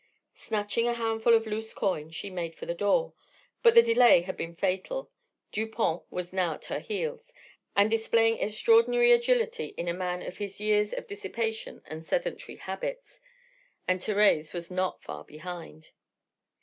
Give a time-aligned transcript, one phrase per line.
[0.33, 3.13] Snatching a handful of loose coin, she made for the door.
[3.61, 5.11] But the delay had been fatal.
[5.51, 7.31] Dupont was now at her heels,
[7.75, 13.21] and displaying extraordinary agility in a man of his years of dissipation and sedentary habits.
[13.87, 15.91] And Thérèse was not far behind.